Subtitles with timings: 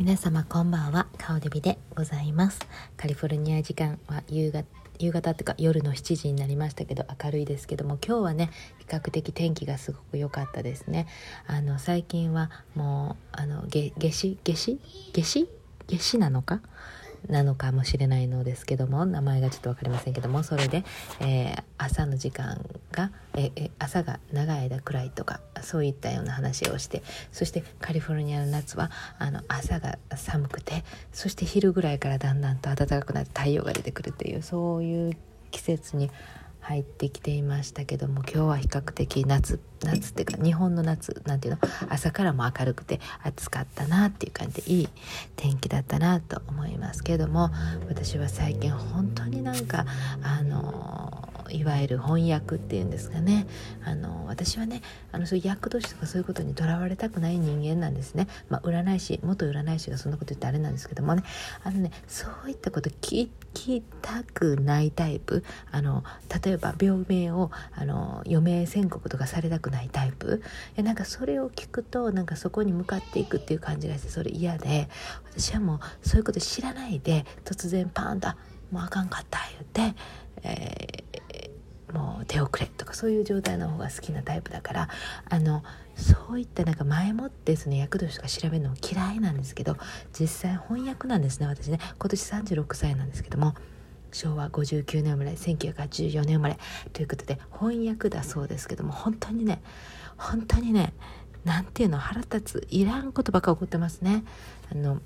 [0.00, 1.06] 皆様こんばんは。
[1.18, 2.58] 顔デビでございます。
[2.96, 4.64] カリフォルニア時間は夕方
[4.98, 11.06] 夕方っていうか夜の7時になりましたけど明るいですけども今日はね比較的天気がすごく良かったですね。
[11.46, 14.38] あの最近はもうあの夏至？
[14.42, 14.80] 夏至？
[15.12, 15.48] 夏至？
[15.86, 16.60] 夏至なのか？
[17.28, 20.84] なのかもしれないのですけども名前がちょっと分かりませんけどもそれで、
[21.20, 27.02] えー、朝の時間が、えー、朝が長い間暗いとかそういったような話をして
[27.32, 35.16] そしてカリフォルニアの夏はあの朝が寒くてそして昼ぐらいからだんだんと暖かくなって太陽が出てくるというそういう
[35.50, 36.10] 季節に
[36.64, 44.88] 入ってきていましたけども今日は比較的夏夏っていうか日本の夏なんていうの朝からも明るくて暑かったなっていう感じでいい
[45.36, 47.50] 天気だったなと思いますけども
[47.88, 49.84] 私は最近本当になんか
[50.22, 53.46] あのいわゆる翻訳っていうんですかね。
[53.84, 61.22] あの私はねあのそういう役年とかそういうことにとらわれたくない人間なんですね、まあ、占い師元占い師がそんなこと言ってあれなんですけどもね。
[61.62, 65.44] あのねそういったこと聞きたくないタイプ。
[65.70, 66.04] あの
[66.44, 70.42] 例えば病名をあの余命宣告とかされたくないタイプ。
[70.76, 74.88] いなんかそれを聞くとなんかそこに向かっていくっていう感じがしてそれ嫌で。
[75.36, 78.28] 私はもうそういうこと知らないで突然パーンと
[78.70, 79.40] 「もうあかんかった」
[79.74, 79.96] 言って、
[80.42, 81.03] え
[81.94, 84.88] もう手遅れとかそういう状態の方が好きなタイプだから
[85.30, 85.62] あの
[85.94, 89.76] そういったなんか前もってその役年とか調べるの嫌いなんですけど
[90.18, 91.78] 実際翻訳なんですね私ね。
[91.98, 93.54] 今年36歳なんですけども
[94.10, 96.58] 昭和59年生まれ1984年生まれ
[96.92, 99.62] ということで翻訳だそうですけども本当にね
[100.16, 100.92] 本当にね
[101.44, 104.24] なんていうの腹立ついらんことばっか起こってますね。
[104.72, 105.00] あの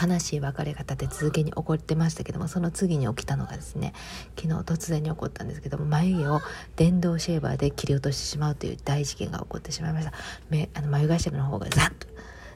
[0.00, 3.92] 悲しい別れ方で続けに起こってましたけどもその次に起きたのがですね
[4.36, 6.40] 昨日突然に起こったんですけども眉毛を
[6.76, 10.12] 電動シェーバーで切り落としてしまうという大事件が起こってしまいました。
[10.50, 12.06] 目あの眉頭の方がザッと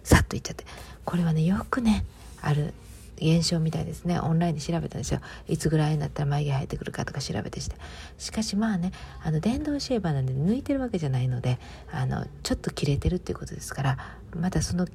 [0.04, 0.64] ザッといっちゃって。
[1.04, 2.04] これはねよくね
[2.40, 2.74] ある
[3.16, 4.20] 現象みたいですね。
[4.20, 5.20] オンラインで調べたんですよ。
[5.48, 7.76] いつぐらいになったら眉毛生えてくるかとか調べてして。
[8.18, 11.58] しかしまあねあの電動シェーバーなんで抜いてるわけじゃないので
[11.90, 13.98] あのちょっと切れてるっていうことですから
[14.38, 14.86] またその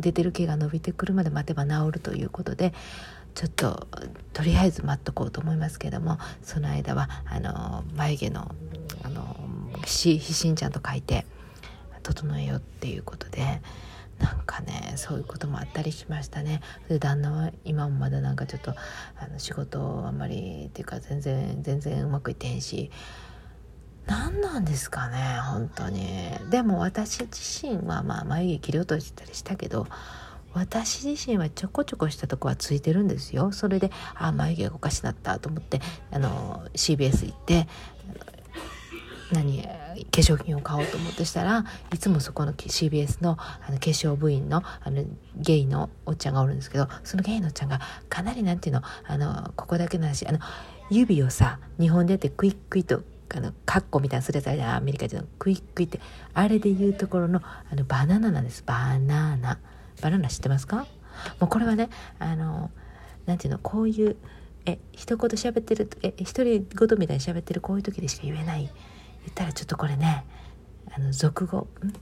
[0.00, 2.72] 出てる毛が伸びてくるまで待てば治るということで
[3.34, 3.86] ちょっと
[4.32, 8.54] とりあえず待っとこうと思いますけどもその間はあの眉毛の
[9.02, 9.36] あの
[9.86, 11.24] ひしんちゃんと書いて
[12.02, 13.62] 整えようっていうことで。
[14.20, 22.90] なんかねそういうこともあったりしましたねで旦那は今もまだなんかちょっとあの仕事あんまりっていうか全然全然うまくいってへんし
[24.10, 26.04] 何なんですかね本当に。
[26.50, 29.86] でも私自身はまあ眉毛切り落としたりしたけど
[30.52, 33.52] 私自身はちょこちょこしたとこはついてるんですよ。
[33.52, 37.68] それであ眉毛がおかしなったと思ってあの CBS 行って
[39.30, 39.68] 何化
[40.10, 45.04] 粧品を買おうと思ってしたらいつもそこの CBS のあの化粧部員のあの
[45.36, 50.40] ゲイのおっちゃんがおるんですけどそのゲイのおっちゃんがかなりなんていうのあのここだけの話あの
[50.90, 53.04] 指をさ日本でてクイックイと
[53.38, 56.00] あのカッコみたいなするやつアメリカでのクイックイって
[56.34, 58.62] あれで言うところのあのバナナなんです。
[58.66, 59.58] バナナ。
[60.02, 60.86] バナナ知ってますか？
[61.38, 62.70] もうこれはねあの
[63.26, 64.16] なんていうのこういう
[64.66, 68.62] え一言喋ってるえ独り言みたいに喋ってるこういう時でしか言えない。
[68.62, 68.72] 言っ
[69.34, 70.24] たらちょっとこれね
[70.94, 71.92] あの俗語ん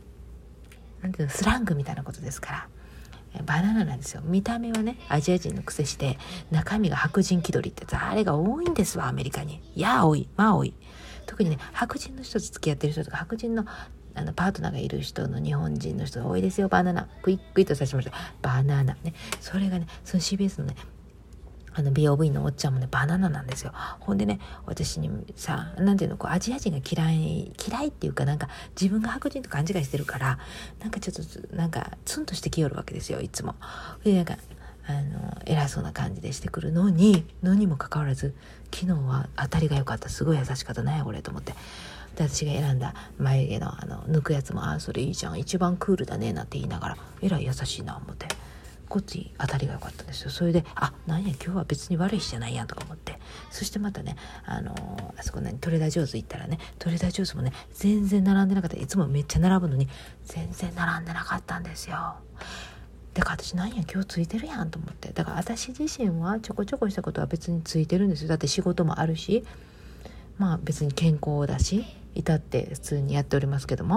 [1.02, 2.68] なんていうのスラングみたいなことですから。
[3.44, 4.22] バナナなんですよ。
[4.24, 6.18] 見た目はねアジア人の癖して
[6.50, 9.60] 中身が白人気取りってあれが多いんですわアメリカに。
[9.74, 10.28] いや多い。
[10.36, 10.74] まあ多い。
[11.28, 13.64] 特にね白人の人と付き合ってる人とか白人の
[14.14, 16.66] あのパートナーがいる人の日本人の人が多いですよ。
[16.66, 17.06] バナナ。
[17.22, 18.12] クイックイッとさせました。
[18.42, 18.96] バナナ。
[19.04, 19.14] ね。
[19.40, 20.74] それがねその CBS のね
[21.74, 23.72] あの美容部員のおっちゃんもねバナナなんですよ。
[24.00, 30.38] ほんでね私にさ何ていうのこうアジア人が嫌い嫌いっていうかなんか自分が白人と勘違いしてるから
[30.80, 33.54] なんかちょっとなんかツンとしてきよるわけですよいつも。
[34.02, 34.36] でなんか
[34.88, 38.34] あの偉そうな感じでしてくるのにのにもかかわらず
[38.74, 40.08] 昨日は当たりが良かった。
[40.08, 40.82] すごい優しかった。
[40.82, 41.54] ねこれと思って。
[42.14, 45.38] 私が選んだ眉毛のあの抜くやつも「あそれいいじゃん。
[45.38, 48.26] 一番クールだね」なんて言いながらえらい優しいな思って。
[48.88, 50.30] こっち当たりが良かったんですよ。
[50.30, 53.18] それであなんや今日は別に悪い日じゃないやんとか思って。
[53.50, 54.74] そしてまたねあの、
[55.18, 58.78] あそこねトレーダー上手行ったらねトレーダー上手もね全然並んでなかった。
[58.78, 59.88] いつもめっちゃ並ぶのに
[60.24, 62.14] 全然並んでなかったんですよ。
[63.18, 65.10] だから私なんや今日ついてるやんと思って。
[65.12, 68.28] だから私自身はちょこちょこしたことは別についてるんですよ。
[68.28, 69.44] だって仕事もあるし。
[70.38, 71.84] まあ別に健康だし
[72.14, 73.96] 至って普通にやっておりますけども。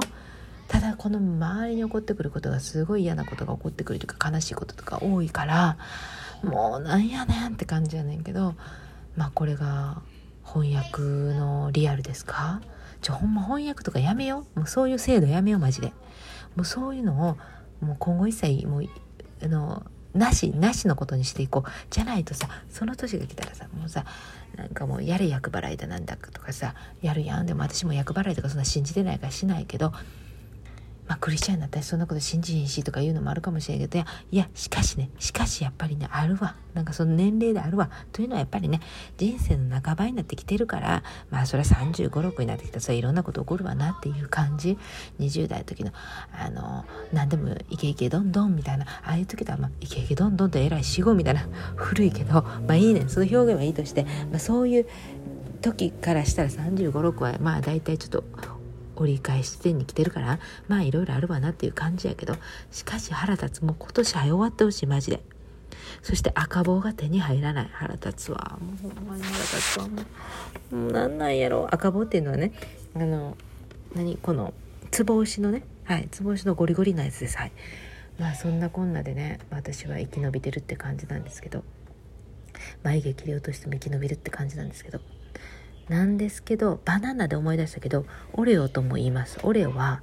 [0.68, 5.78] ただこの周りに起こってくることがすごい嫌なことが起こってくるというか悲しいこととか多いから
[6.44, 8.56] もうなんやねんって感じやねんけど
[9.18, 10.02] まあこれが
[10.46, 11.02] 翻訳
[11.38, 12.62] のリアルですか？
[13.02, 14.60] ちょほんま翻訳とかやめよう。
[14.60, 15.94] もうそういう制度やめようマジで。
[16.56, 17.38] もうそういうのを
[17.86, 18.84] もう今後一切もう
[19.44, 19.84] あの
[20.14, 21.70] なしなしのことにしていこう。
[21.90, 24.06] じゃないとさその年が来たらさもうさ
[24.56, 27.46] なんかもうやれ厄払いだなんだとかさやるやん。
[27.46, 29.94] でも私も厄払いとかそんな信じてないからしないけど
[31.07, 36.56] まあ、クリスチャンになったらそんなこと信じひんしとか言うのもあるかもしれんけどいやいやしかしねしかしやっぱりねあるわ。
[36.74, 37.89] なんかその年齢であるわ。
[38.13, 38.80] というのはやっぱりね
[39.18, 42.75] 人生の半ばになってきてるからまあそれは3 5 6になってきた。
[42.75, 44.77] らそれいろんなこと起こるわなっていう感じ。
[45.19, 45.92] 20代の時の
[46.31, 48.86] あの何でもイケイケどんどんみたいな。
[48.86, 51.45] ああいう時とはまあイケイケどんどんと偉い死後みたいな。
[51.75, 53.06] 古いけどまあいいね。
[53.07, 54.86] その表現はいいとして、まあ、そういう
[55.62, 58.24] 時からしたら3 5 6はまあ大体ちょっと
[59.01, 62.36] 折り返し地点に来てるからまあいろいろあるわなっていう感じやけど
[62.71, 63.65] しかし腹立つ。
[63.65, 65.21] もう今年早終わってほしいマジで。
[66.03, 67.69] そして赤棒が手に入らない。
[67.71, 68.57] 腹立つわ。
[68.62, 69.88] もうほんまに腹立つわ。
[69.88, 70.01] も
[70.71, 71.68] うもうなんなんやろ。
[71.71, 72.53] 赤棒っていうのはね
[72.95, 73.38] あの
[73.95, 74.18] 何？
[74.18, 74.53] この
[74.89, 75.63] つぼ押しのね。
[75.83, 76.07] はい。
[76.12, 77.38] つぼ押しのゴリゴリなやつです。
[77.38, 77.51] はい。
[78.19, 81.63] まあそんなこんなでね私は生き延びてるって感じなんですけど
[82.83, 85.00] 眉毛切り落としても生き延びるって感じなんですけど。
[85.92, 89.40] なんですけどバナナで思い出したけどオレオとも言います。
[89.44, 90.02] オレオは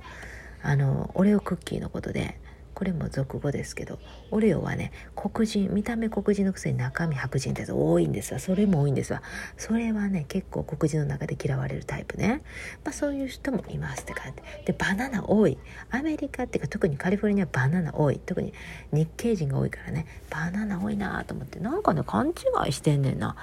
[0.62, 2.38] あのオレオクッキーのことで
[2.78, 3.98] これも俗語ですけど
[4.30, 8.38] オレオはね黒人見た目黒人のくせに中身白人ってやつ多いんですわ。
[8.38, 9.20] それも多いんですわ。
[9.56, 12.40] それはね結構黒人の中で嫌われるタイプね、
[12.84, 15.58] まあ、そういう人もいますって感じでバナナ多い。
[15.90, 18.20] アメリカっていうか特にカリフォルニアバナナ多い。
[18.24, 18.54] 特に
[18.92, 20.06] 日系人が多いからね。
[20.30, 21.58] バナナ多いなと思って。
[21.58, 23.34] なんかね勘違いしてんねんな。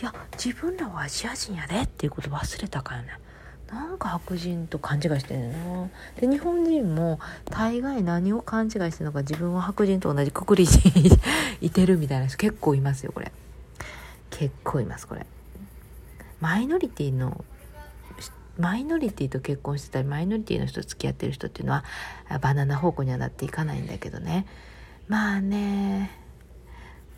[0.00, 3.08] いや自分らはアジア人やでっていうこと忘れたからね。
[3.70, 5.90] なんか白人と勘違いしてんねんな
[6.20, 10.70] で日本人も大概何を勘違いしてるのか自分は白人と同じくくりに
[11.60, 13.32] いてるみたいな人結構いますよこれ。
[14.30, 15.26] 結構いますこれ。
[16.40, 17.44] マイノリティの
[18.58, 21.84] マイノリティと結婚してたりマイノリティの人と付き合ってる人っていうのは
[22.40, 24.46] バナナ方向にはなっていかないんだけどね。
[25.08, 26.10] まあね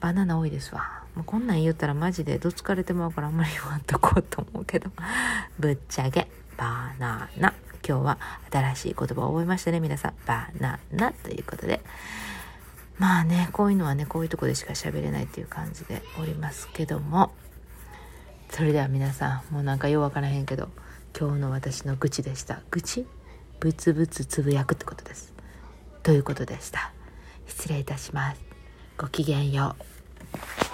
[0.01, 1.06] バナナ多いですわ。
[1.17, 4.91] もうこんなん言ったらマジでどつかれてまうからあんまり言わんとこうと思うけど。
[5.59, 6.29] ぶっちゃけ
[6.59, 7.55] バナナ。
[7.89, 8.19] 今日は
[8.51, 10.15] 新しい言葉を覚えましたね皆さん。
[10.27, 11.13] バナナ。
[11.13, 11.83] ということで。
[12.99, 17.35] まあねこういうのはねこういうとこでしか喋れないっていう感じでおりますけども。
[18.51, 20.71] それでは皆さんもうなんかようわからへんけど
[21.19, 22.61] 今日の私の愚痴でした。
[22.71, 23.07] 愚痴？
[23.59, 25.33] ブツブツつぶやくってことです。
[26.03, 26.93] ということでした。
[27.47, 28.41] 失礼いたします。
[28.99, 30.66] ごきげんよう。